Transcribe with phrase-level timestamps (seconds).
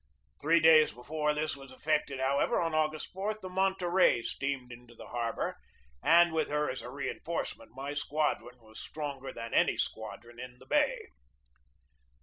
[0.41, 4.95] Three days before this was ef fected, however, on August 4, the Monterey steamed into
[4.95, 5.57] the harbor,
[6.01, 10.65] and with her as a reinforcement my squadron was stronger than any squadron in the
[10.65, 11.05] bay.